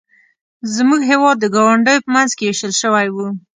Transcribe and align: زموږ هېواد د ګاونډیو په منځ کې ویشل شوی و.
زموږ 0.75 1.01
هېواد 1.11 1.35
د 1.39 1.45
ګاونډیو 1.55 2.03
په 2.05 2.09
منځ 2.15 2.31
کې 2.37 2.43
ویشل 2.45 2.73
شوی 2.81 3.07
و. 3.11 3.17